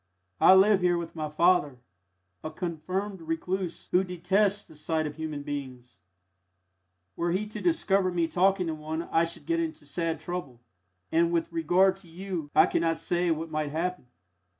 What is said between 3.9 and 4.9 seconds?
who detests the